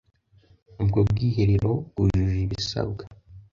ubwo 0.81 0.99
bwiherero 1.09 1.71
bwujuje 1.89 2.39
ibisabwa 2.45 3.03